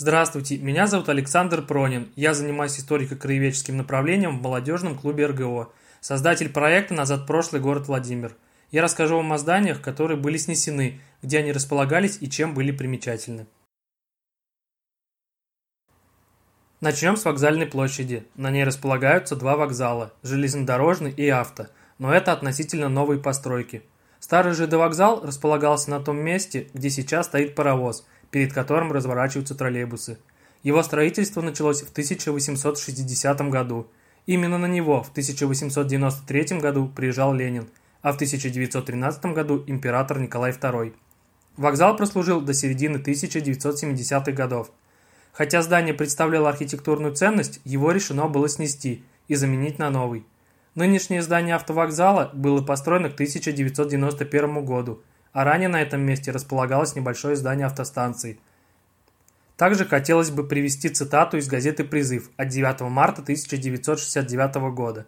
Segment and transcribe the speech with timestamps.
[0.00, 2.10] Здравствуйте, меня зовут Александр Пронин.
[2.16, 5.70] Я занимаюсь историко-краеведческим направлением в молодежном клубе РГО.
[6.00, 8.34] Создатель проекта «Назад прошлый город Владимир».
[8.70, 13.46] Я расскажу вам о зданиях, которые были снесены, где они располагались и чем были примечательны.
[16.80, 18.26] Начнем с вокзальной площади.
[18.36, 21.66] На ней располагаются два вокзала– железнодорожный и авто,
[21.98, 23.82] но это относительно новые постройки.
[24.18, 30.18] Старый ЖД вокзал располагался на том месте, где сейчас стоит паровоз, перед которым разворачиваются троллейбусы.
[30.62, 33.86] Его строительство началось в 1860 году.
[34.26, 37.68] Именно на него в 1893 году приезжал Ленин,
[38.02, 40.94] а в 1913 году император Николай II.
[41.56, 44.70] Вокзал прослужил до середины 1970-х годов.
[45.32, 50.24] Хотя здание представляло архитектурную ценность, его решено было снести и заменить на новый.
[50.74, 55.02] Нынешнее здание автовокзала было построено к 1991 году,
[55.32, 58.38] а ранее на этом месте располагалось небольшое здание автостанции.
[59.56, 65.06] Также хотелось бы привести цитату из газеты «Призыв» от 9 марта 1969 года.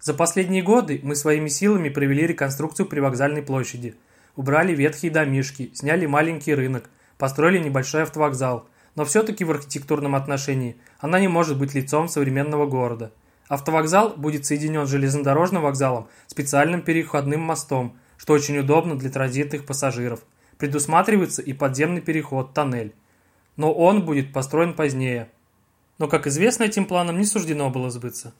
[0.00, 3.94] «За последние годы мы своими силами провели реконструкцию привокзальной площади,
[4.34, 11.20] убрали ветхие домишки, сняли маленький рынок, построили небольшой автовокзал, но все-таки в архитектурном отношении она
[11.20, 13.12] не может быть лицом современного города.
[13.48, 20.20] Автовокзал будет соединен с железнодорожным вокзалом специальным переходным мостом, что очень удобно для транзитных пассажиров.
[20.56, 22.94] Предусматривается и подземный переход, тоннель.
[23.56, 25.28] Но он будет построен позднее.
[25.98, 28.32] Но, как известно, этим планам не суждено было сбыться.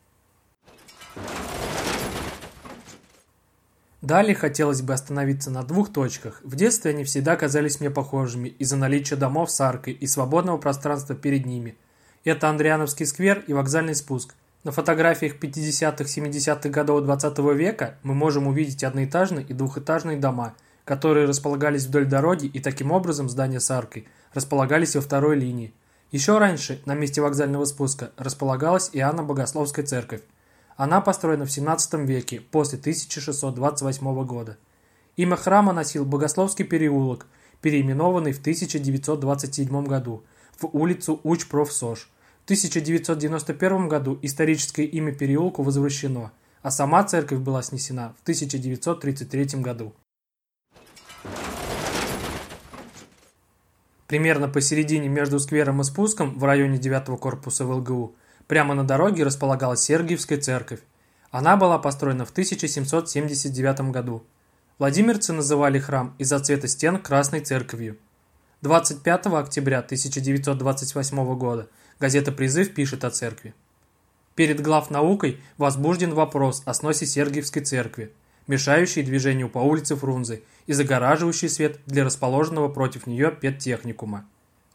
[4.02, 6.40] Далее хотелось бы остановиться на двух точках.
[6.44, 11.16] В детстве они всегда казались мне похожими из-за наличия домов с аркой и свободного пространства
[11.16, 11.76] перед ними.
[12.22, 14.36] Это Андриановский сквер и вокзальный спуск.
[14.64, 21.26] На фотографиях 50-70-х годов 20 -го века мы можем увидеть одноэтажные и двухэтажные дома, которые
[21.26, 25.74] располагались вдоль дороги и таким образом здания с аркой располагались во второй линии.
[26.12, 30.20] Еще раньше на месте вокзального спуска располагалась Иоанна Богословская церковь.
[30.76, 34.58] Она построена в 17 веке, после 1628 года.
[35.16, 37.26] Имя храма носил Богословский переулок,
[37.62, 40.22] переименованный в 1927 году
[40.56, 42.08] в улицу Уч-Профсож.
[42.42, 46.32] В 1991 году историческое имя переулку возвращено,
[46.62, 49.94] а сама церковь была снесена в 1933 году.
[54.06, 58.14] Примерно посередине между сквером и спуском в районе 9 корпуса в ЛГУ
[58.46, 60.80] Прямо на дороге располагалась Сергиевская церковь.
[61.30, 64.24] Она была построена в 1779 году.
[64.78, 67.96] Владимирцы называли храм из-за цвета стен Красной церковью.
[68.60, 71.68] 25 октября 1928 года
[72.02, 73.54] газета «Призыв» пишет о церкви.
[74.34, 78.12] Перед глав наукой возбужден вопрос о сносе Сергиевской церкви,
[78.48, 84.26] мешающей движению по улице Фрунзе и загораживающей свет для расположенного против нее педтехникума.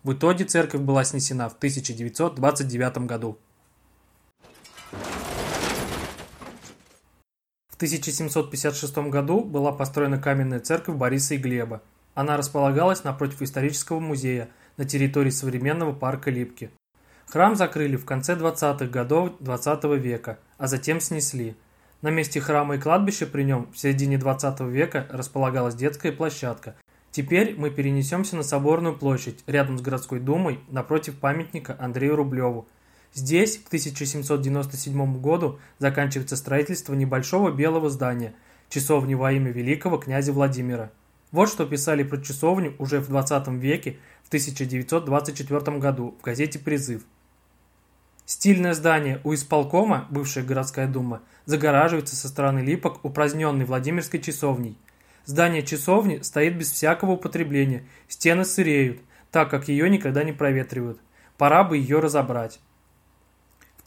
[0.04, 3.38] В итоге церковь была снесена в 1929 году.
[7.68, 11.84] В 1756 году была построена каменная церковь Бориса и Глеба.
[12.16, 16.72] Она располагалась напротив исторического музея на территории современного парка Липки.
[17.28, 21.56] Храм закрыли в конце 20-х годов 20 -го века, а затем снесли.
[22.02, 26.76] На месте храма и кладбища при нем в середине 20 века располагалась детская площадка.
[27.12, 32.68] Теперь мы перенесемся на Соборную площадь, рядом с городской думой, напротив памятника Андрею Рублеву,
[33.14, 38.36] Здесь к 1797 году заканчивается строительство небольшого белого здания,
[38.70, 40.92] часовни во имя великого князя Владимира.
[41.32, 47.04] Вот что писали про часовню уже в 20 веке, в 1924 году, в газете «Призыв».
[48.28, 54.78] Стильное здание у исполкома, бывшая городская дума, загораживается со стороны липок упраздненной Владимирской часовней.
[55.24, 59.00] Здание часовни стоит без всякого употребления, стены сыреют,
[59.32, 61.00] так как ее никогда не проветривают.
[61.38, 62.60] Пора бы ее разобрать.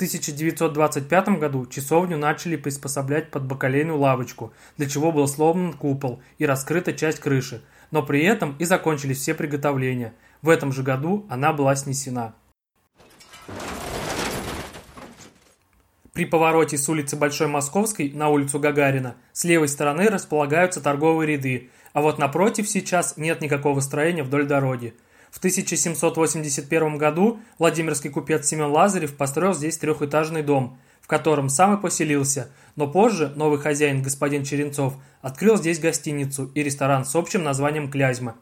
[0.00, 6.94] 1925 году часовню начали приспособлять под бакалейную лавочку, для чего был сломан купол и раскрыта
[6.94, 10.14] часть крыши, но при этом и закончились все приготовления.
[10.40, 12.32] В этом же году она была снесена.
[16.20, 21.70] При повороте с улицы Большой Московской на улицу Гагарина с левой стороны располагаются торговые ряды,
[21.94, 24.92] а вот напротив сейчас нет никакого строения вдоль дороги.
[25.30, 31.80] В 1781 году Владимирский купец Семен Лазарев построил здесь трехэтажный дом, в котором сам и
[31.80, 37.90] поселился, но позже новый хозяин господин Черенцов открыл здесь гостиницу и ресторан с общим названием
[37.90, 38.36] «Клязьма».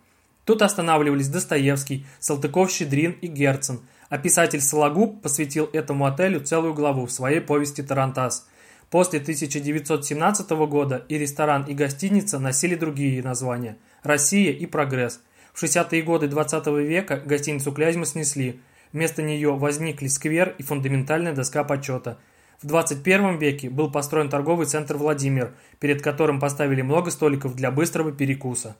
[0.48, 7.12] Тут останавливались Достоевский, Салтыков-Щедрин и Герцен, а писатель Сологуб посвятил этому отелю целую главу в
[7.12, 8.48] своей повести «Тарантас».
[8.88, 15.20] После 1917 года и ресторан, и гостиница носили другие названия– «Россия» и «Прогресс»,
[15.52, 18.58] в 60-е годы 20 -го века гостиницу Клязьмы снесли.
[18.94, 22.16] Вместо нее возникли сквер и фундаментальная доска почета.
[22.62, 28.12] В 21 веке был построен торговый центр «Владимир», перед которым поставили много столиков для быстрого
[28.12, 28.76] перекуса.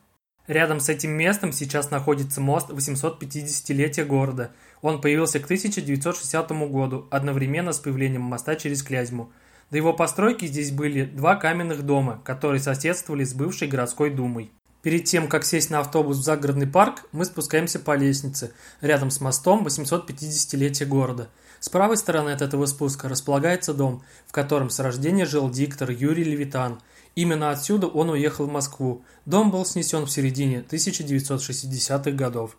[0.48, 4.50] Рядом с этим местом сейчас находится мост 850-летия города.
[4.80, 9.30] Он появился к 1960 году, одновременно с появлением моста через Клязьму.
[9.70, 14.50] До его постройки здесь были два каменных дома, которые соседствовали с бывшей городской думой.
[14.80, 19.20] Перед тем, как сесть на автобус в загородный парк, мы спускаемся по лестнице, рядом с
[19.20, 21.28] мостом 850-летия города.
[21.60, 26.24] С правой стороны от этого спуска располагается дом, в котором с рождения жил диктор Юрий
[26.24, 26.80] Левитан.
[27.18, 29.02] Именно отсюда он уехал в Москву.
[29.26, 32.56] Дом был снесен в середине 1960-х годов.